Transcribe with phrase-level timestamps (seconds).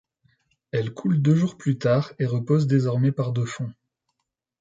[0.71, 3.71] Elle coule deux jours plus tard, et repose désormais par de fond.